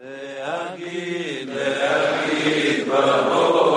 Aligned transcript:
להגיד, 0.00 1.48
להגיד 1.48 2.88
ברור 2.88 3.71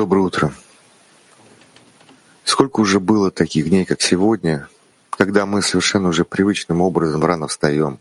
Доброе 0.00 0.20
утро. 0.20 0.54
Сколько 2.44 2.80
уже 2.80 3.00
было 3.00 3.30
таких 3.30 3.68
дней, 3.68 3.84
как 3.84 4.00
сегодня, 4.00 4.66
когда 5.10 5.44
мы 5.44 5.60
совершенно 5.60 6.08
уже 6.08 6.24
привычным 6.24 6.80
образом 6.80 7.22
рано 7.22 7.48
встаем, 7.48 7.98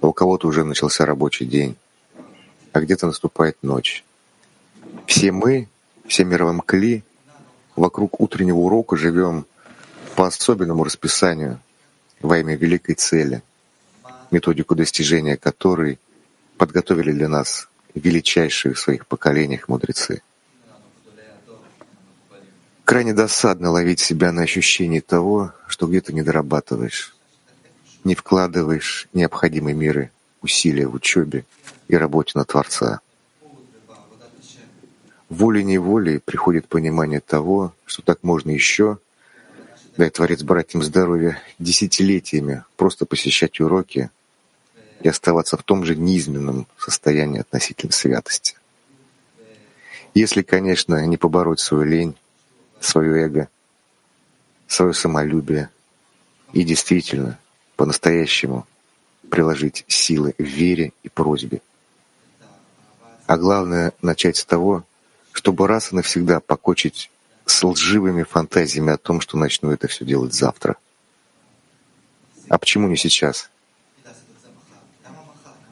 а 0.00 0.06
у 0.06 0.12
кого-то 0.12 0.46
уже 0.46 0.62
начался 0.62 1.06
рабочий 1.06 1.44
день, 1.44 1.74
а 2.72 2.80
где-то 2.80 3.08
наступает 3.08 3.56
ночь. 3.62 4.04
Все 5.06 5.32
мы, 5.32 5.68
все 6.06 6.24
мировым 6.24 6.60
кли, 6.60 7.02
вокруг 7.74 8.20
утреннего 8.20 8.58
урока 8.58 8.96
живем 8.96 9.44
по 10.14 10.28
особенному 10.28 10.84
расписанию 10.84 11.58
во 12.20 12.38
имя 12.38 12.54
великой 12.54 12.94
цели, 12.94 13.42
методику 14.30 14.76
достижения 14.76 15.36
которой 15.36 15.98
подготовили 16.58 17.10
для 17.10 17.28
нас 17.28 17.68
величайшие 17.96 18.74
в 18.74 18.78
своих 18.78 19.08
поколениях 19.08 19.66
мудрецы. 19.66 20.22
Крайне 22.88 23.12
досадно 23.12 23.70
ловить 23.70 24.00
себя 24.00 24.32
на 24.32 24.44
ощущении 24.44 25.00
того, 25.00 25.52
что 25.66 25.86
где-то 25.86 26.14
не 26.14 26.22
дорабатываешь, 26.22 27.14
не 28.02 28.14
вкладываешь 28.14 29.08
необходимые 29.12 29.74
меры 29.74 30.10
усилия 30.40 30.86
в 30.86 30.94
учебе 30.94 31.44
и 31.88 31.96
работе 31.98 32.32
на 32.34 32.46
Творца. 32.46 33.00
Волей-неволей 35.28 36.18
приходит 36.18 36.66
понимание 36.66 37.20
того, 37.20 37.74
что 37.84 38.00
так 38.00 38.22
можно 38.22 38.52
еще, 38.52 38.96
дай 39.98 40.08
Творец 40.08 40.42
братьям 40.42 40.82
здоровья, 40.82 41.42
десятилетиями 41.58 42.64
просто 42.78 43.04
посещать 43.04 43.60
уроки 43.60 44.08
и 45.02 45.08
оставаться 45.10 45.58
в 45.58 45.62
том 45.62 45.84
же 45.84 45.94
низменном 45.94 46.66
состоянии 46.78 47.40
относительно 47.40 47.92
святости. 47.92 48.56
Если, 50.14 50.40
конечно, 50.40 51.04
не 51.04 51.18
побороть 51.18 51.60
свою 51.60 51.84
лень, 51.84 52.16
свое 52.80 53.24
эго, 53.24 53.48
свое 54.66 54.92
самолюбие 54.92 55.70
и 56.52 56.62
действительно, 56.64 57.38
по-настоящему 57.76 58.66
приложить 59.30 59.84
силы 59.88 60.34
в 60.38 60.42
вере 60.42 60.92
и 61.02 61.08
просьбе. 61.08 61.60
А 63.26 63.36
главное— 63.36 63.92
начать 64.02 64.36
с 64.36 64.44
того, 64.44 64.84
чтобы 65.32 65.68
раз 65.68 65.92
и 65.92 65.96
навсегда 65.96 66.40
покончить 66.40 67.10
с 67.44 67.62
лживыми 67.62 68.22
фантазиями 68.22 68.92
о 68.92 68.98
том, 68.98 69.20
что 69.20 69.36
начну 69.36 69.70
это 69.70 69.86
все 69.86 70.04
делать 70.04 70.34
завтра. 70.34 70.76
А 72.48 72.58
почему 72.58 72.88
не 72.88 72.96
сейчас? 72.96 73.50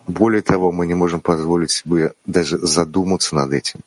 Более 0.06 0.42
того, 0.42 0.70
мы 0.70 0.86
не 0.86 0.94
можем 0.94 1.20
позволить 1.20 1.70
себе 1.70 2.12
даже 2.26 2.58
задуматься 2.58 3.34
над 3.34 3.52
этим. 3.52 3.80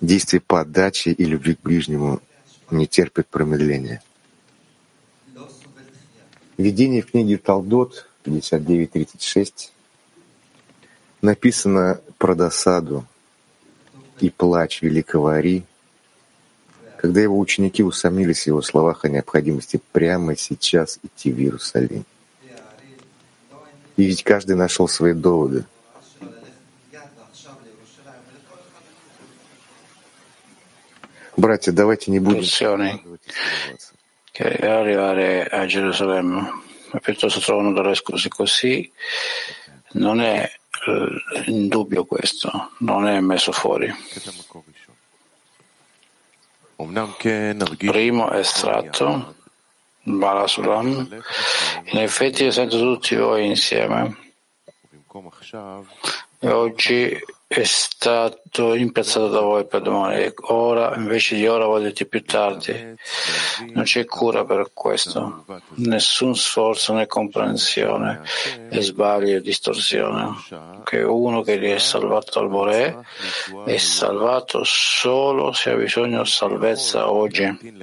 Действие 0.00 0.40
по 0.40 0.60
отдаче 0.60 1.12
и 1.12 1.24
любви 1.24 1.54
к 1.54 1.62
ближнему 1.62 2.20
не 2.70 2.86
терпит 2.86 3.26
промедления. 3.28 4.02
Введение 6.56 7.02
в 7.02 7.10
книге 7.10 7.38
Талдот 7.38 8.08
59.36 8.24 9.70
написано 11.22 12.00
про 12.18 12.34
досаду 12.34 13.06
и 14.20 14.28
плач 14.28 14.82
великого 14.82 15.28
Ари, 15.28 15.64
когда 16.98 17.20
его 17.20 17.38
ученики 17.38 17.82
усомнились 17.82 18.42
в 18.42 18.46
его 18.48 18.60
словах 18.60 19.04
о 19.04 19.08
необходимости 19.08 19.80
прямо 19.92 20.36
сейчас 20.36 20.98
идти 21.02 21.32
в 21.32 21.38
Иерусалим. 21.38 22.04
И 23.96 24.04
ведь 24.04 24.22
каждый 24.22 24.56
нашел 24.56 24.86
свои 24.86 25.14
доводы— 25.14 25.64
Братья, 31.39 31.71
давайте 31.71 32.11
не 32.11 32.19
будем 32.19 32.43
che 34.35 34.43
arrivare 34.43 35.45
a 35.45 35.65
Gerusalemme 35.65 36.61
e 36.91 36.99
piuttosto 36.99 37.39
trovano 37.39 37.71
delle 37.71 37.95
scuse 37.95 38.27
così 38.27 38.91
non 39.93 40.19
è 40.19 40.51
in 41.45 41.69
dubbio 41.69 42.03
questo, 42.03 42.71
non 42.79 43.07
è 43.07 43.21
messo 43.21 43.53
fuori. 43.53 43.89
Primo 47.77 48.31
estratto, 48.31 49.35
Balasulam, 50.03 51.23
in 51.85 51.97
effetti 51.97 52.43
io 52.43 52.51
sento 52.51 52.77
tutti 52.77 53.15
voi 53.15 53.45
insieme 53.45 54.33
e 56.39 56.49
oggi 56.49 57.17
è 57.52 57.64
stato 57.64 58.74
impiazzato 58.74 59.26
da 59.26 59.40
voi 59.40 59.66
per 59.66 59.82
domani. 59.82 60.32
Ora, 60.42 60.94
invece 60.94 61.34
di 61.34 61.48
ora, 61.48 61.64
vuol 61.64 61.90
dire 61.90 62.06
più 62.06 62.24
tardi. 62.24 62.94
Non 63.72 63.82
c'è 63.82 64.04
cura 64.04 64.44
per 64.44 64.70
questo, 64.72 65.44
nessun 65.74 66.36
sforzo 66.36 66.92
né 66.92 67.08
comprensione, 67.08 68.22
e 68.68 68.80
sbaglio 68.82 69.38
e 69.38 69.40
distorsione. 69.40 70.32
Che 70.84 71.02
uno 71.02 71.42
che 71.42 71.58
è 71.58 71.78
salvato 71.78 72.38
al 72.38 72.48
Boré 72.48 72.96
è 73.64 73.76
salvato 73.78 74.60
solo 74.62 75.50
se 75.50 75.70
ha 75.70 75.74
bisogno 75.74 76.22
di 76.22 76.28
salvezza 76.28 77.10
oggi. 77.10 77.74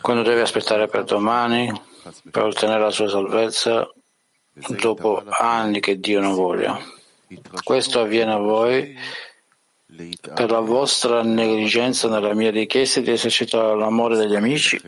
Quando 0.00 0.22
deve 0.22 0.42
aspettare 0.42 0.86
per 0.86 1.02
domani 1.02 1.72
per 2.30 2.44
ottenere 2.44 2.82
la 2.82 2.90
sua 2.92 3.08
salvezza, 3.08 3.92
dopo 4.52 5.24
anni 5.26 5.80
che 5.80 5.98
Dio 5.98 6.20
non 6.20 6.34
voglia. 6.34 7.00
Questo 7.62 8.00
avviene 8.00 8.32
a 8.32 8.38
voi 8.38 8.96
per 10.34 10.50
la 10.50 10.60
vostra 10.60 11.22
negligenza 11.22 12.08
nella 12.08 12.34
mia 12.34 12.50
richiesta 12.50 13.00
di 13.00 13.10
esercitare 13.10 13.76
l'amore 13.76 14.16
degli 14.16 14.34
amici, 14.34 14.80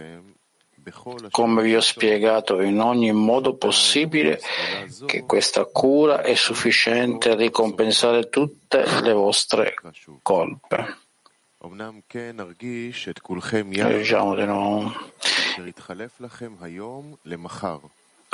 come 1.30 1.62
vi 1.62 1.76
ho 1.76 1.80
spiegato 1.80 2.60
in 2.60 2.80
ogni 2.80 3.12
modo 3.12 3.54
possibile 3.54 4.40
che 5.06 5.24
questa 5.24 5.64
cura 5.66 6.22
è 6.22 6.34
sufficiente 6.34 7.30
a 7.30 7.34
ricompensare 7.34 8.28
tutte 8.28 8.84
le 9.02 9.12
vostre 9.12 9.74
colpe. 10.22 10.98
Leggiamo 13.88 14.34
di 14.34 14.44
nuovo. 14.44 14.92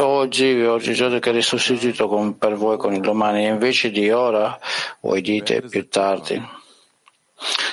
Oggi 0.02 0.55
vi 0.55 0.64
ho 0.64 0.79
giudicato 0.79 1.19
che 1.19 1.29
eri 1.29 1.43
sostituito 1.43 2.08
con, 2.08 2.38
per 2.38 2.55
voi 2.55 2.79
con 2.79 2.94
il 2.94 3.00
domani, 3.00 3.44
e 3.44 3.49
invece 3.49 3.91
di 3.91 4.11
ora 4.11 4.58
voi 5.00 5.20
dite 5.20 5.61
più 5.61 5.88
tardi. 5.88 6.43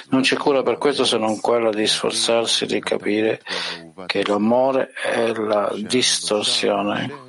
Non 0.09 0.21
c'è 0.21 0.35
cura 0.35 0.61
per 0.61 0.77
questo 0.77 1.05
se 1.05 1.17
non 1.17 1.39
quella 1.39 1.69
di 1.69 1.87
sforzarsi 1.87 2.65
di 2.65 2.81
capire 2.81 3.41
che 4.07 4.25
l'amore 4.25 4.91
è 4.91 5.33
la 5.33 5.73
distorsione 5.75 7.25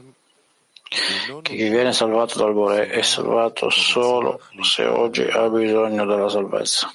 che 0.89 1.55
chi 1.55 1.69
viene 1.69 1.93
salvato 1.93 2.39
dal 2.39 2.55
Bore 2.55 2.89
è 2.89 3.03
salvato 3.03 3.69
solo 3.71 4.41
se 4.63 4.85
oggi 4.85 5.23
ha 5.23 5.49
bisogno 5.49 6.07
della 6.07 6.29
salvezza. 6.29 6.91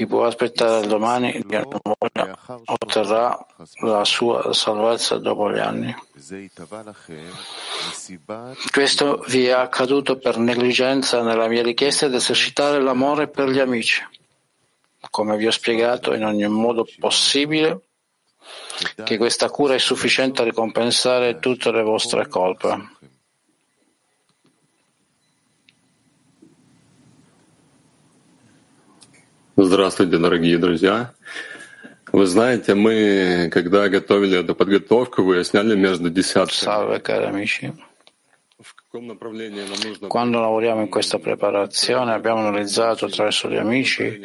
Chi 0.00 0.06
può 0.06 0.24
aspettare 0.24 0.86
domani 0.86 1.44
otterrà 2.64 3.46
la 3.82 4.04
sua 4.06 4.54
salvezza 4.54 5.18
dopo 5.18 5.52
gli 5.52 5.58
anni. 5.58 5.94
Questo 8.72 9.24
vi 9.28 9.44
è 9.44 9.50
accaduto 9.50 10.16
per 10.16 10.38
negligenza 10.38 11.20
nella 11.20 11.48
mia 11.48 11.62
richiesta 11.62 12.08
di 12.08 12.16
esercitare 12.16 12.80
l'amore 12.80 13.28
per 13.28 13.50
gli 13.50 13.58
amici. 13.58 14.02
Come 15.10 15.36
vi 15.36 15.46
ho 15.46 15.50
spiegato 15.50 16.14
in 16.14 16.24
ogni 16.24 16.48
modo 16.48 16.86
possibile, 16.98 17.82
che 19.04 19.18
questa 19.18 19.50
cura 19.50 19.74
è 19.74 19.78
sufficiente 19.78 20.40
a 20.40 20.46
ricompensare 20.46 21.38
tutte 21.40 21.70
le 21.70 21.82
vostre 21.82 22.26
colpe. 22.26 22.96
Здравствуйте, 29.62 30.16
дорогие 30.16 30.56
друзья. 30.56 31.12
Вы 32.12 32.24
знаете, 32.24 32.74
мы, 32.74 33.50
когда 33.52 33.88
готовили 33.90 34.40
эту 34.40 34.54
подготовку, 34.54 35.22
выясняли 35.22 35.76
между 35.76 36.08
десятками. 36.08 36.56
Quando 40.08 40.40
lavoriamo 40.40 40.80
in 40.80 40.88
questa 40.88 41.20
preparazione 41.20 42.12
abbiamo 42.12 42.40
analizzato 42.40 43.06
attraverso 43.06 43.48
gli 43.48 43.54
amici 43.54 44.20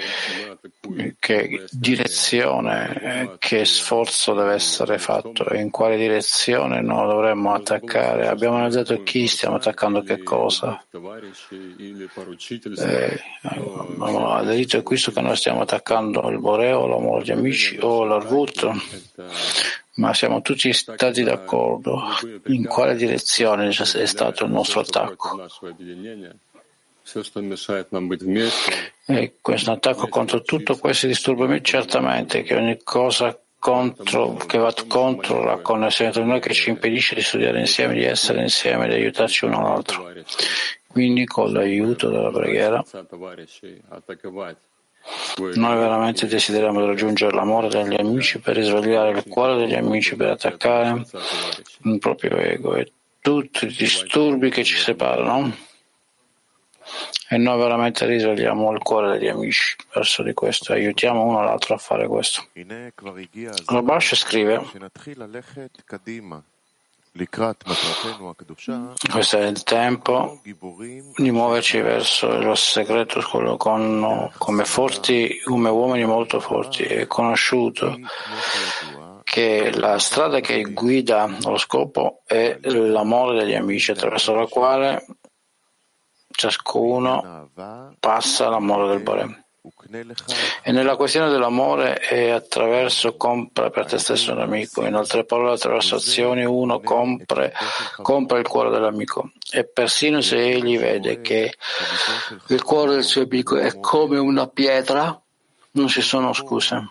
che 1.20 1.66
direzione, 1.70 3.36
che 3.38 3.64
sforzo 3.64 4.34
deve 4.34 4.54
essere 4.54 4.98
fatto 4.98 5.48
e 5.48 5.62
in 5.62 5.70
quale 5.70 5.98
direzione 5.98 6.82
noi 6.82 7.08
dovremmo 7.08 7.54
attaccare. 7.54 8.28
Abbiamo 8.28 8.56
analizzato 8.56 9.04
chi 9.04 9.28
stiamo 9.28 9.58
attaccando 9.58 10.02
che 10.02 10.24
cosa. 10.24 10.84
E 10.92 10.98
abbiamo 13.44 14.30
aderito 14.30 14.78
a 14.78 14.82
questo 14.82 15.12
che 15.12 15.22
noi 15.22 15.36
stiamo 15.36 15.62
attaccando 15.62 16.28
il 16.30 16.40
Boreo, 16.40 16.88
l'amore 16.88 17.24
degli 17.24 17.38
amici 17.38 17.78
o 17.80 18.04
l'Arvut 18.04 18.72
ma 19.96 20.14
siamo 20.14 20.42
tutti 20.42 20.74
stati 20.74 21.24
d'accordo 21.24 22.02
in 22.48 22.66
quale 22.66 22.96
direzione 22.96 23.70
è 23.70 24.06
stato 24.06 24.46
il 24.46 24.52
nostro 24.52 24.82
attacco. 24.82 25.48
E 29.06 29.36
questo 29.40 29.72
attacco 29.72 30.08
contro 30.08 30.42
tutto 30.42 30.78
questo 30.78 31.08
disturba 31.08 31.62
certamente 31.62 32.42
che 32.42 32.56
ogni 32.56 32.80
cosa 32.84 33.40
contro, 33.60 34.34
che 34.34 34.58
va 34.58 34.74
contro 34.88 35.44
la 35.44 35.58
connessione 35.58 36.12
tra 36.12 36.24
noi 36.24 36.40
che 36.40 36.54
ci 36.54 36.70
impedisce 36.70 37.16
di 37.16 37.22
studiare 37.22 37.60
insieme, 37.60 37.94
di 37.94 38.04
essere 38.04 38.42
insieme, 38.42 38.88
di 38.88 38.96
aiutarci 38.96 39.46
uno 39.46 39.60
all'altro. 39.60 40.12
Quindi 40.88 41.26
con 41.26 41.52
l'aiuto 41.52 42.10
della 42.10 42.32
preghiera 42.32 42.84
noi 45.38 45.78
veramente 45.78 46.28
desideriamo 46.28 46.86
raggiungere 46.86 47.36
l'amore 47.36 47.68
degli 47.68 47.96
amici 48.00 48.40
per 48.40 48.56
risvegliare 48.56 49.12
il 49.12 49.24
cuore 49.28 49.58
degli 49.58 49.76
amici, 49.76 50.16
per 50.16 50.30
attaccare 50.30 51.06
il 51.84 52.00
proprio 52.00 52.38
ego 52.38 52.76
e 52.76 52.92
tutti 53.20 53.66
i 53.66 53.74
disturbi 53.74 54.50
che 54.50 54.64
ci 54.64 54.78
separano. 54.78 55.56
E 57.28 57.38
noi 57.38 57.58
veramente 57.58 58.06
risvegliamo 58.06 58.72
il 58.72 58.80
cuore 58.80 59.18
degli 59.18 59.28
amici 59.28 59.76
verso 59.94 60.22
di 60.22 60.34
questo 60.34 60.74
aiutiamo 60.74 61.24
uno 61.24 61.44
l'altro 61.44 61.74
a 61.74 61.78
fare 61.78 62.08
questo. 62.08 62.46
Rabash 63.66 64.16
scrive 64.16 64.64
questo 69.10 69.38
è 69.38 69.46
il 69.46 69.64
tempo 69.64 70.42
di 70.44 71.32
muoverci 71.32 71.80
verso 71.80 72.34
il 72.34 72.58
segreto 72.58 73.22
con, 73.58 74.30
come 74.38 74.66
forti, 74.66 75.40
come 75.42 75.70
uomini 75.70 76.06
molto 76.06 76.42
forti. 76.42 76.84
È 76.84 77.08
conosciuto 77.08 77.98
che 79.24 79.72
la 79.74 79.98
strada 79.98 80.42
che 80.42 80.62
guida 80.64 81.38
lo 81.44 81.58
scopo 81.58 82.22
è 82.26 82.60
l'amore 82.64 83.40
degli 83.40 83.56
amici, 83.56 83.92
attraverso 83.92 84.34
la 84.36 84.48
quale 84.48 85.06
ciascuno 86.32 87.50
passa 87.98 88.50
l'amore 88.50 88.90
del 88.90 89.04
Bore. 89.04 89.45
E 90.62 90.72
nella 90.72 90.96
questione 90.96 91.30
dell'amore 91.30 91.96
è 91.96 92.30
attraverso 92.30 93.16
compra 93.16 93.70
per 93.70 93.86
te 93.86 93.98
stesso 93.98 94.32
un 94.32 94.42
amico, 94.42 94.86
in 94.86 94.94
altre 94.94 95.26
parole 95.26 95.54
attraverso 95.54 95.96
azioni 95.96 96.44
uno 96.44 96.82
compra, 96.82 97.52
compra 98.02 98.38
il 98.40 98.48
cuore 98.48 98.70
dell'amico 98.70 99.32
e 99.52 99.66
persino 99.66 100.22
se 100.22 100.38
egli 100.38 100.78
vede 100.78 101.22
che 101.22 101.54
il 102.48 102.64
cuore 102.64 102.94
del 102.94 103.04
suo 103.04 103.24
amico 103.24 103.58
è 103.58 103.80
come 103.80 104.18
una 104.20 104.48
pietra, 104.48 105.20
non 105.72 105.88
ci 105.88 106.02
sono 106.02 106.34
scuse. 106.34 106.90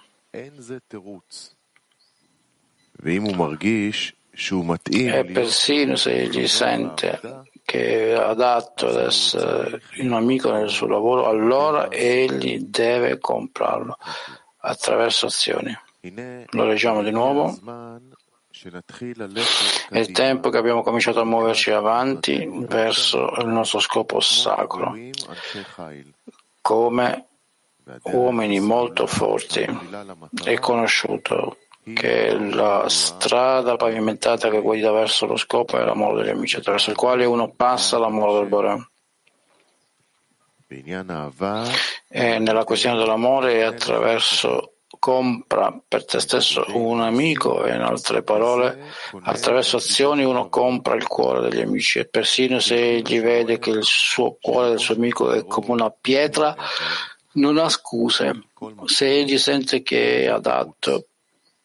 E 5.10 5.24
persino 5.24 5.96
se 5.96 6.12
egli 6.12 6.48
sente 6.48 7.20
che 7.74 8.10
è 8.10 8.12
adatto 8.12 8.86
ad 8.86 9.00
essere 9.00 9.82
un 9.98 10.12
amico 10.12 10.52
nel 10.52 10.68
suo 10.68 10.86
lavoro, 10.86 11.26
allora 11.26 11.90
egli 11.90 12.58
deve 12.60 13.18
comprarlo 13.18 13.98
attraverso 14.58 15.26
azioni. 15.26 15.76
Lo 16.50 16.64
leggiamo 16.66 17.02
di 17.02 17.10
nuovo. 17.10 17.52
È 19.90 19.98
il 19.98 20.12
tempo 20.12 20.50
che 20.50 20.56
abbiamo 20.56 20.82
cominciato 20.82 21.18
a 21.20 21.24
muoverci 21.24 21.72
avanti 21.72 22.48
verso 22.48 23.34
il 23.40 23.48
nostro 23.48 23.80
scopo 23.80 24.20
sacro, 24.20 24.94
come 26.60 27.26
uomini 28.04 28.60
molto 28.60 29.08
forti. 29.08 29.66
È 30.44 30.58
conosciuto 30.60 31.56
che 31.92 32.32
la 32.34 32.88
strada 32.88 33.76
pavimentata 33.76 34.48
che 34.48 34.60
guida 34.60 34.90
verso 34.90 35.26
lo 35.26 35.36
scopo 35.36 35.78
è 35.78 35.84
l'amore 35.84 36.22
degli 36.22 36.30
amici, 36.30 36.56
attraverso 36.56 36.90
il 36.90 36.96
quale 36.96 37.26
uno 37.26 37.52
passa 37.54 37.98
l'amore 37.98 38.38
del 38.38 38.48
Bore. 38.48 38.88
E 42.08 42.38
nella 42.38 42.64
questione 42.64 42.96
dell'amore 42.96 43.64
attraverso 43.64 44.70
compra 44.98 45.78
per 45.86 46.06
te 46.06 46.18
stesso 46.18 46.64
un 46.68 47.02
amico 47.02 47.64
e 47.64 47.74
in 47.74 47.82
altre 47.82 48.22
parole 48.22 48.84
attraverso 49.24 49.76
azioni 49.76 50.24
uno 50.24 50.48
compra 50.48 50.94
il 50.94 51.06
cuore 51.06 51.48
degli 51.48 51.60
amici 51.60 51.98
e 51.98 52.06
persino 52.06 52.58
se 52.58 52.96
egli 52.96 53.20
vede 53.20 53.58
che 53.58 53.68
il 53.68 53.82
suo 53.82 54.38
cuore 54.40 54.70
del 54.70 54.78
suo 54.78 54.94
amico 54.94 55.32
è 55.32 55.44
come 55.44 55.72
una 55.72 55.90
pietra 55.90 56.56
non 57.32 57.58
ha 57.58 57.68
scuse. 57.68 58.44
Se 58.86 59.10
egli 59.10 59.36
sente 59.36 59.82
che 59.82 60.22
è 60.22 60.28
adatto 60.28 61.08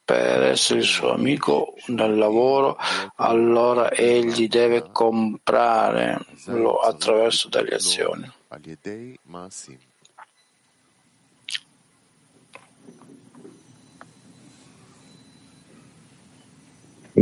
per 0.08 0.42
essere 0.42 0.80
il 0.80 0.84
suo 0.84 1.12
amico 1.12 1.74
nel 1.86 2.16
lavoro, 2.16 2.76
allora 3.16 3.90
egli 3.90 4.48
deve 4.48 4.90
comprarlo 4.92 6.78
attraverso 6.80 7.48
delle 7.48 7.74
azioni. 7.74 8.30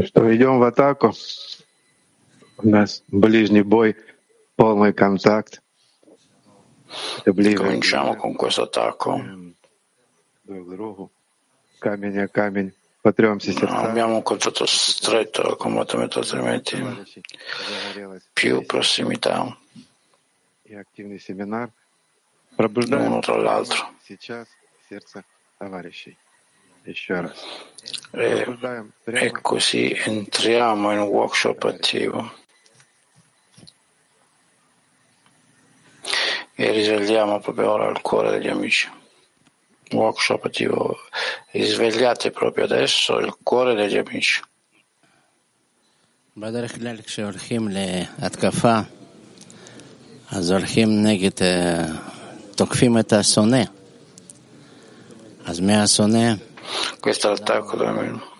Что, 0.04 0.34
идем 0.34 0.58
в 0.58 0.62
атаку. 0.62 1.12
У 2.58 2.68
нас 2.68 3.02
ближний 3.08 3.62
бой, 3.62 3.96
полный 4.56 4.92
контакт. 4.94 5.62
Cominciamo 7.24 8.16
con 8.16 8.34
questo 8.34 8.62
attacco. 8.62 9.20
Abbiamo 13.87 14.15
un 14.15 14.23
contatto 14.23 14.65
stretto 14.65 15.55
con 15.55 15.71
molto 15.73 15.97
metodo, 15.97 16.19
altrimenti 16.25 16.75
più 18.33 18.65
prossimità 18.65 19.55
l'uno 22.97 23.19
tra 23.19 23.37
l'altro. 23.37 23.95
E, 28.11 28.57
e 29.03 29.31
così 29.41 29.91
entriamo 29.93 30.91
in 30.91 30.99
un 30.99 31.07
workshop 31.07 31.63
attivo 31.63 32.31
e 36.55 36.71
risaliamo 36.71 37.39
proprio 37.39 37.71
ora 37.71 37.87
al 37.87 38.01
cuore 38.01 38.31
degli 38.31 38.47
amici 38.47 38.89
Workshop 39.92 40.44
attivo, 40.44 40.96
risvegliate 41.52 42.30
proprio 42.30 42.64
adesso 42.64 43.18
il 43.18 43.34
cuore 43.42 43.74
degli 43.74 43.98
amici. 43.98 44.40
בדרך 46.36 46.74
כלל 46.78 47.02
כשהולכים 47.02 47.68
להתקפה, 47.68 48.78
אז 50.30 50.50
הולכים 50.50 51.02
נגד, 51.06 51.42
אה, 51.42 51.86
תוקפים 52.56 52.98
את 52.98 53.12
השונא. 53.12 53.62
אז 55.44 55.60
מהשונא 55.60 56.34
Questo 57.00 57.26
è 57.26 57.30
l'attacco 57.30 57.76
dell'amico. 57.76 58.30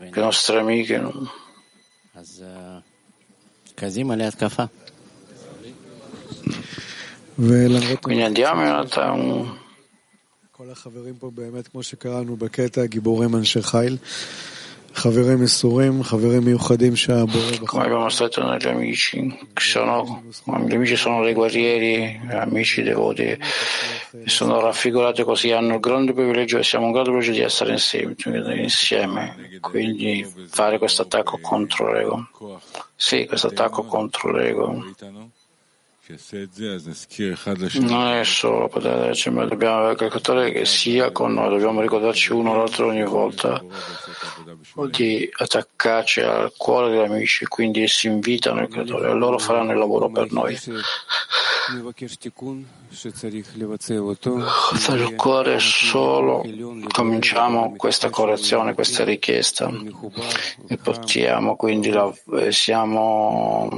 le 0.00 0.20
nostre 0.20 0.58
amiche. 0.58 0.98
No? 0.98 1.30
Quindi 8.00 8.22
andiamo 8.22 8.60
in 8.62 8.68
realtà 8.68 9.10
un... 9.10 9.58
Come 17.65 17.83
abbiamo 17.85 18.09
stato 18.09 18.43
negli 18.43 18.67
amici, 18.67 19.19
gli 19.21 20.73
amici 20.73 20.95
sono 20.95 21.23
dei 21.23 21.33
guerrieri, 21.33 22.19
amici 22.29 22.81
devoti, 22.81 23.37
sono 24.25 24.59
raffigurati 24.59 25.23
così, 25.23 25.51
hanno 25.51 25.75
il 25.75 25.79
grande 25.79 26.13
privilegio 26.13 26.61
siamo 26.63 26.87
un 26.87 26.91
grande 26.91 27.11
privilegio 27.11 27.39
di 27.39 27.45
essere 27.45 27.71
insieme. 27.71 29.49
quindi 29.61 30.25
fare 30.49 30.77
questo 30.77 31.03
attacco 31.03 31.39
contro 31.41 31.93
l'ego. 31.93 32.27
Sì, 32.95 33.25
questo 33.25 33.47
attacco 33.47 33.83
contro 33.83 34.31
l'ego 34.31 34.83
non 37.81 38.07
è 38.07 38.23
solo 38.23 38.67
poter 38.67 39.03
dirci, 39.03 39.29
ma 39.29 39.45
dobbiamo 39.45 39.77
avere 39.77 39.95
qualcosa 39.95 40.49
che 40.49 40.65
sia 40.65 41.11
con 41.11 41.33
noi, 41.33 41.49
dobbiamo 41.49 41.81
ricordarci 41.81 42.31
uno 42.31 42.55
l'altro 42.55 42.87
ogni 42.87 43.03
volta 43.03 43.63
di 44.89 45.29
attaccarci 45.31 46.21
al 46.21 46.51
cuore 46.57 46.89
degli 46.89 47.05
amici, 47.05 47.45
quindi 47.45 47.87
si 47.87 48.07
invitano 48.07 48.61
il 48.61 48.69
creatore 48.69 49.11
e 49.11 49.13
loro 49.13 49.37
faranno 49.37 49.71
il 49.71 49.77
lavoro 49.77 50.09
per 50.09 50.31
noi. 50.31 50.57
Il 54.95 55.15
cuore 55.15 55.59
solo 55.59 56.43
cominciamo 56.91 57.75
questa 57.75 58.09
correzione, 58.09 58.73
questa 58.73 59.03
richiesta 59.03 59.71
e 60.67 60.77
portiamo 60.77 61.55
quindi 61.55 61.91
la, 61.91 62.11
siamo 62.49 63.69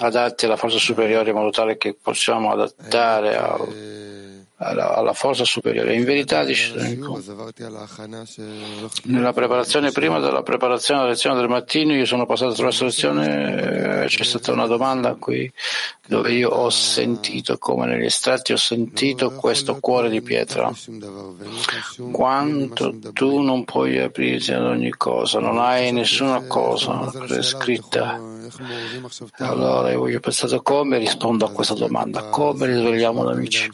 adatti 0.00 0.44
alla 0.44 0.56
forza 0.56 0.78
superiore 0.78 1.30
in 1.30 1.36
modo 1.36 1.50
tale 1.50 1.76
che 1.76 1.96
possiamo 2.00 2.52
adattare 2.52 3.36
al 3.36 4.05
alla, 4.58 4.94
alla, 4.94 5.12
forza 5.12 5.44
superiore. 5.44 5.94
In 5.94 6.04
verità, 6.04 6.44
dice 6.44 6.98
nella 9.04 9.32
preparazione 9.32 9.90
prima 9.90 10.18
della 10.18 10.42
preparazione 10.42 11.00
della 11.00 11.12
lezione 11.12 11.36
del 11.38 11.48
mattino, 11.48 11.94
io 11.94 12.06
sono 12.06 12.24
passato 12.24 12.52
attraverso 12.52 12.84
la 12.84 12.88
lezione, 12.88 14.02
eh, 14.04 14.06
c'è 14.06 14.24
stata 14.24 14.52
una 14.52 14.66
domanda 14.66 15.14
qui 15.14 15.50
dove 16.06 16.32
io 16.32 16.50
ho 16.50 16.70
sentito, 16.70 17.58
come 17.58 17.86
negli 17.86 18.04
estratti 18.04 18.52
ho 18.52 18.56
sentito 18.56 19.32
questo 19.32 19.78
cuore 19.78 20.08
di 20.08 20.22
pietra. 20.22 20.72
Quanto 22.12 22.98
tu 23.12 23.40
non 23.40 23.64
puoi 23.64 23.98
aprirti 23.98 24.52
ad 24.52 24.62
ogni 24.62 24.90
cosa, 24.90 25.38
non 25.38 25.58
hai 25.58 25.92
nessuna 25.92 26.46
cosa 26.46 27.12
prescritta. 27.26 28.34
Allora 29.38 29.90
io 29.90 29.98
voglio 29.98 30.20
pensare 30.20 30.62
come 30.62 30.98
rispondo 30.98 31.44
a 31.44 31.50
questa 31.50 31.74
domanda, 31.74 32.24
come 32.28 32.66
risvegliamo 32.66 33.24
gli 33.24 33.34
amici. 33.34 33.70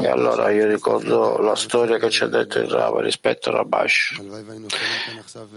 E 0.00 0.06
allora 0.06 0.50
io 0.50 0.66
ricordo 0.66 1.38
la 1.38 1.56
storia 1.56 1.98
che 1.98 2.10
ci 2.10 2.22
ha 2.22 2.28
detto 2.28 2.58
il 2.58 2.68
Rav 2.68 2.98
rispetto 3.00 3.48
a 3.50 3.52
Rabash. 3.52 4.20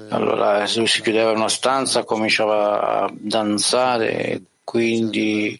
Allora 0.10 0.66
lui 0.76 0.88
si 0.88 1.02
chiudeva 1.02 1.32
in 1.32 1.38
una 1.38 1.50
stanza, 1.50 2.04
cominciava 2.04 3.04
a 3.04 3.12
danzare 3.14 4.42
quindi 4.64 5.60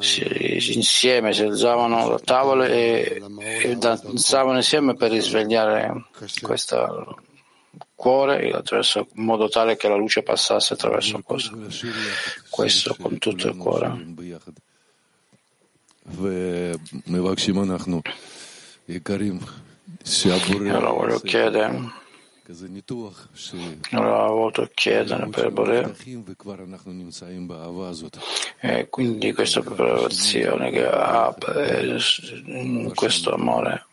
si, 0.00 0.74
insieme 0.74 1.32
si 1.32 1.42
alzavano 1.42 2.08
da 2.08 2.18
tavole 2.18 2.68
e, 2.68 3.22
e 3.62 3.76
danzavano 3.76 4.56
insieme 4.56 4.96
per 4.96 5.12
risvegliare 5.12 6.06
questo 6.42 7.22
cuore 7.94 8.48
in 8.48 9.06
modo 9.12 9.48
tale 9.48 9.76
che 9.76 9.88
la 9.88 9.94
luce 9.94 10.22
passasse 10.22 10.74
attraverso 10.74 11.22
questo, 11.22 11.56
questo 12.50 12.96
con 13.00 13.18
tutto 13.18 13.46
il 13.46 13.56
cuore. 13.56 14.04
Allora 20.68 20.90
voglio 20.90 21.18
chiedere, 21.20 21.92
allora 23.90 24.26
voglio 24.26 24.70
chiedere 24.74 25.28
per 25.28 25.50
Bore, 25.50 25.94
e 28.60 28.88
quindi 28.90 29.32
questa 29.32 29.62
preparazione 29.62 30.70
che 30.70 30.86
ha 30.86 31.34
questo 32.94 33.32
amore 33.32 33.86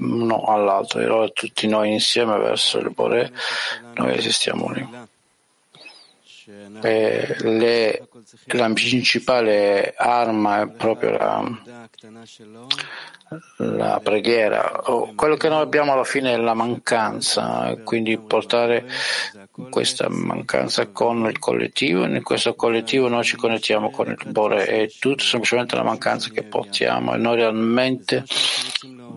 uno 0.00 0.42
all'altro, 0.44 1.24
e 1.24 1.32
tutti 1.32 1.66
noi 1.66 1.92
insieme 1.92 2.36
verso 2.36 2.78
il 2.78 2.90
Bore, 2.90 3.32
noi 3.94 4.14
esistiamo 4.14 4.70
lì 4.70 4.86
eh, 6.82 7.36
le, 7.40 8.08
la 8.46 8.70
principale 8.72 9.94
arma 9.96 10.62
è 10.62 10.68
proprio 10.68 11.10
la, 11.10 11.62
la 13.56 14.00
preghiera. 14.02 14.82
quello 15.14 15.36
che 15.36 15.48
noi 15.48 15.62
abbiamo 15.62 15.92
alla 15.92 16.04
fine 16.04 16.34
è 16.34 16.36
la 16.36 16.54
mancanza, 16.54 17.74
quindi 17.82 18.18
portare 18.18 18.86
questa 19.70 20.08
mancanza 20.08 20.88
con 20.88 21.26
il 21.26 21.38
collettivo. 21.38 22.04
In 22.04 22.22
questo 22.22 22.54
collettivo 22.54 23.08
noi 23.08 23.24
ci 23.24 23.36
connettiamo 23.36 23.90
con 23.90 24.08
il 24.08 24.18
Bore, 24.30 24.66
è 24.66 24.90
tutto 24.98 25.24
semplicemente 25.24 25.76
la 25.76 25.82
mancanza 25.82 26.30
che 26.30 26.42
portiamo 26.42 27.14
e 27.14 27.18
noi 27.18 27.36
realmente 27.36 28.24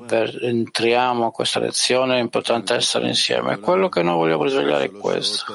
per, 0.07 0.39
entriamo 0.41 1.27
a 1.27 1.31
questa 1.31 1.59
lezione 1.59 2.17
è 2.17 2.21
importante 2.21 2.73
essere 2.73 3.07
insieme. 3.07 3.59
Quello 3.59 3.89
che 3.89 4.01
noi 4.01 4.15
vogliamo 4.15 4.43
risvegliare 4.43 4.85
è 4.85 4.91
questo. 4.91 5.53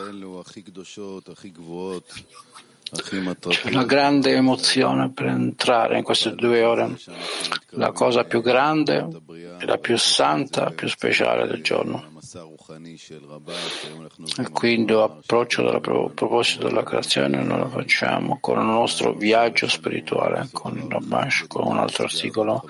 C'è 2.95 3.71
una 3.71 3.85
grande 3.85 4.35
emozione 4.35 5.11
per 5.11 5.27
entrare 5.27 5.97
in 5.97 6.05
queste 6.05 6.35
due 6.35 6.63
ore, 6.63 6.95
la 7.71 7.91
cosa 7.91 8.25
più 8.25 8.43
grande, 8.43 9.09
la 9.61 9.79
più 9.79 9.97
santa, 9.97 10.71
più 10.71 10.89
speciale 10.89 11.47
del 11.47 11.63
giorno. 11.63 12.21
E 14.39 14.51
quindi 14.51 14.93
l'approccio 14.93 15.67
a 15.69 15.81
proposito 15.81 16.67
della 16.67 16.83
creazione 16.83 17.43
noi 17.43 17.59
lo 17.61 17.69
facciamo 17.69 18.39
con 18.41 18.59
il 18.59 18.67
nostro 18.67 19.15
viaggio 19.15 19.69
spirituale, 19.69 20.49
con 20.53 20.77
il 20.77 20.85
Rabash, 20.87 21.47
con 21.49 21.67
un 21.67 21.79
altro 21.79 22.05
articolo 22.05 22.63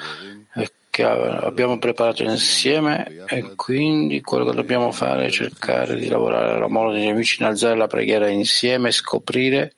che 0.93 1.05
abbiamo 1.05 1.79
preparato 1.79 2.23
insieme 2.23 3.25
e 3.27 3.55
quindi 3.57 4.21
quello 4.21 4.45
che 4.45 4.53
dobbiamo 4.53 4.93
fare 4.93 5.25
è 5.25 5.31
cercare 5.31 5.97
di 5.97 6.07
lavorare 6.07 6.53
all'amore 6.53 6.93
degli 6.93 7.09
amici, 7.09 7.41
innalzare 7.41 7.79
la 7.79 7.87
preghiera 7.87 8.29
insieme 8.29 8.89
e 8.89 8.93
scoprire 8.93 9.75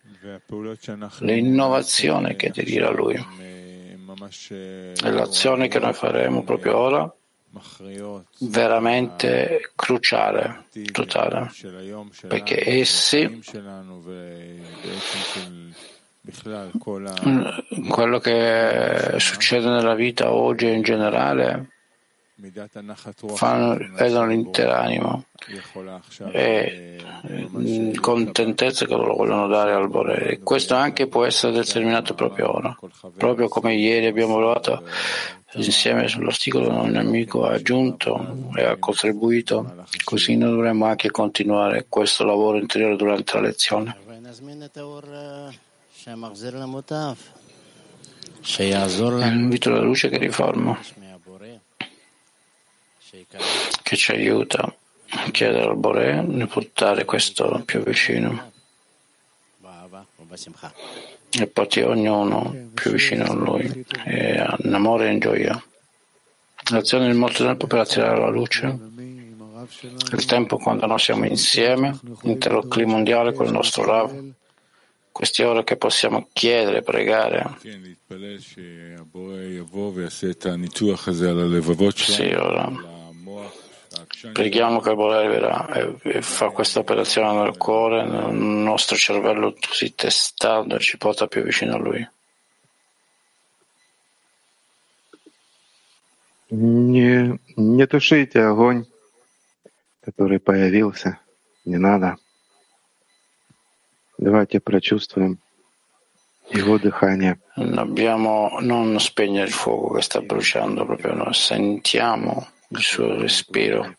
l'innovazione 1.21 2.35
che 2.35 2.51
deriva 2.51 2.89
a 2.89 2.91
Lui. 2.91 3.15
E 3.15 5.11
l'azione 5.13 5.69
che 5.69 5.79
noi 5.79 5.93
faremo 5.93 6.43
proprio 6.43 6.77
ora 6.77 7.15
veramente 8.41 9.71
cruciale, 9.77 10.65
totale, 10.91 11.53
perché 12.27 12.69
essi 12.69 13.41
quello 17.89 18.19
che 18.19 19.15
succede 19.19 19.69
nella 19.69 19.95
vita 19.95 20.33
oggi 20.33 20.71
in 20.71 20.83
generale 20.83 21.69
fanno, 23.35 23.77
vedono 23.93 24.27
l'intera 24.27 24.81
anima 24.81 25.23
e 26.33 26.99
contentezza 28.01 28.87
che 28.87 28.95
loro 28.95 29.15
vogliono 29.17 29.47
dare 29.47 29.73
al 29.73 29.89
Bore. 29.89 30.41
Questo 30.43 30.75
anche 30.75 31.07
può 31.07 31.25
essere 31.25 31.53
determinato 31.53 32.15
proprio 32.15 32.55
ora, 32.57 32.77
proprio 33.17 33.49
come 33.49 33.75
ieri 33.75 34.07
abbiamo 34.07 34.37
provato 34.37 34.83
insieme 35.57 36.09
sull'articolo 36.09 36.69
un 36.83 36.97
amico 36.97 37.45
ha 37.45 37.53
aggiunto 37.53 38.51
e 38.57 38.65
ha 38.65 38.77
contribuito, 38.77 39.85
così 40.03 40.37
noi 40.37 40.51
dovremmo 40.51 40.87
anche 40.87 41.11
continuare 41.11 41.87
questo 41.89 42.25
lavoro 42.25 42.59
interiore 42.59 42.97
durante 42.97 43.35
la 43.35 43.41
lezione. 43.43 43.97
L'invito 49.21 49.71
alla 49.71 49.81
luce 49.81 50.09
che 50.09 50.19
riforma, 50.19 50.79
che 53.83 53.97
ci 53.97 54.11
aiuta 54.11 54.75
a 55.09 55.31
chiedere 55.31 55.65
al 55.65 55.77
Bore 55.77 56.25
di 56.27 56.47
portare 56.47 57.05
questo 57.05 57.63
più 57.65 57.83
vicino. 57.83 58.53
E 61.31 61.47
porti 61.47 61.81
ognuno 61.81 62.71
più 62.75 62.91
vicino 62.91 63.25
a 63.25 63.33
lui. 63.33 63.85
E 64.05 64.45
in 64.59 64.75
amore 64.75 65.09
e 65.09 65.13
in 65.13 65.19
gioia. 65.21 65.65
L'azione 66.71 67.11
di 67.11 67.17
molto 67.17 67.45
tempo 67.45 67.67
per 67.67 67.79
attirare 67.81 68.19
la 68.19 68.29
luce, 68.29 68.79
il 70.13 70.25
tempo 70.27 70.59
quando 70.59 70.87
noi 70.87 70.99
siamo 70.99 71.25
insieme, 71.25 71.99
l'intero 72.23 72.63
clima 72.67 72.93
mondiale 72.93 73.33
con 73.33 73.47
il 73.47 73.53
nostro 73.53 73.85
Rav, 73.85 74.33
queste 75.14 75.44
ore 75.44 75.64
che 75.64 75.76
possiamo 75.76 76.30
chiedere, 76.32 76.82
pregare. 76.82 77.58
Sì, 81.96 82.24
ora. 82.34 82.72
Preghiamo 84.32 84.80
che 84.80 84.90
il 84.90 84.96
Borelli 84.96 85.28
verrà 85.28 85.68
e, 85.74 85.96
e 86.04 86.22
fa 86.22 86.50
questa 86.50 86.80
operazione 86.80 87.42
nel 87.42 87.58
cuore, 87.58 88.06
nel 88.06 88.34
nostro 88.34 88.96
cervello 88.96 89.54
così 89.68 89.94
testato 89.96 90.76
e 90.76 90.80
ci 90.80 90.98
porta 90.98 91.28
più 91.28 91.42
vicino 91.42 91.76
a 91.76 91.78
Lui. 91.78 92.10
Не, 96.52 97.40
не 97.58 97.86
тушите 97.86 98.42
огонь, 98.42 98.86
который 100.02 100.40
появился. 100.40 101.20
Не 101.66 101.78
надо. 101.78 102.18
Давайте 104.18 104.60
прочувствуем 104.60 105.40
его 106.52 106.78
дыхание. 106.78 107.40
Dobbiamo 107.56 108.60
non 108.60 109.00
spegnere 109.00 109.48
il 109.48 109.54
fuoco 109.54 109.96
che 109.96 110.02
sta 110.02 110.22
bruciando 110.22 110.86
proprio 110.86 111.14
noi, 111.14 111.34
sentiamo 111.34 112.50
il 112.70 112.82
suo 112.82 113.18
respiro. 113.20 113.96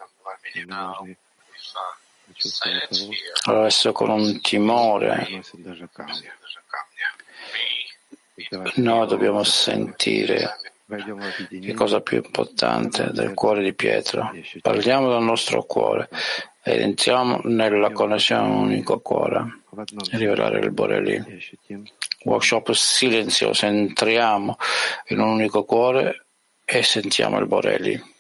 Adesso 3.44 3.92
con 3.92 4.10
un 4.10 4.40
timore 4.40 5.42
noi 8.76 9.06
dobbiamo 9.06 9.42
sentire 9.44 10.56
che 10.87 11.73
cosa 11.73 12.01
più 12.01 12.17
importante 12.17 13.11
del 13.11 13.33
cuore 13.33 13.63
di 13.63 13.73
pietra. 13.73 14.31
Parliamo 14.61 15.11
del 15.11 15.23
nostro 15.23 15.63
cuore. 15.63 16.09
Ed 16.63 16.81
entriamo 16.81 17.41
nella 17.43 17.91
connessione 17.91 18.41
a 18.41 18.45
un 18.45 18.63
unico 18.65 18.99
cuore 18.99 19.61
e 20.11 20.17
rivelare 20.17 20.59
il 20.59 20.71
Borelli. 20.71 21.23
Workshop 22.23 22.71
silenzioso, 22.71 23.65
entriamo 23.65 24.57
in 25.09 25.19
un 25.19 25.29
unico 25.29 25.63
cuore 25.63 26.27
e 26.63 26.81
sentiamo 26.81 27.37
il 27.37 27.45
Borelli. 27.45 28.14